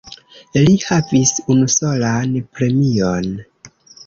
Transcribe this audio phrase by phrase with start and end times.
[0.55, 3.31] Li havis unusolan premion.